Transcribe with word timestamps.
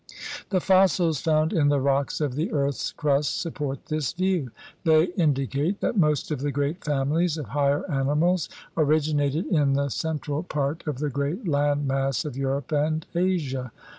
The 0.49 0.59
fossils 0.61 1.21
found 1.21 1.53
in 1.53 1.67
the 1.69 1.79
rocks 1.79 2.21
of 2.21 2.33
the 2.33 2.51
earth's 2.51 2.91
crust 2.91 3.39
support 3.39 3.85
this 3.85 4.13
view. 4.13 4.49
They 4.83 5.09
indicate 5.09 5.79
that 5.81 5.95
most 5.95 6.31
of 6.31 6.39
the 6.41 6.51
great 6.51 6.83
families 6.83 7.37
of 7.37 7.49
higher 7.49 7.85
animals 7.87 8.49
originated 8.75 9.45
in 9.45 9.73
the 9.73 9.89
central 9.89 10.41
part 10.41 10.87
of 10.87 10.97
the 10.97 11.11
great 11.11 11.47
land 11.47 11.87
mass 11.87 12.25
of 12.25 12.35
Europe 12.35 12.71
and 12.71 13.05
Asia. 13.13 13.71